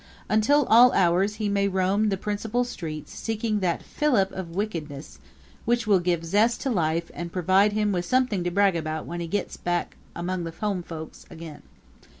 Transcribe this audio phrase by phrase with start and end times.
[0.27, 5.19] Until all hours he may roam the principal streets seeking that fillip of wickedness
[5.63, 9.19] which will give zest to life and provide him with something to brag about when
[9.19, 11.61] he gets back among the home folks again.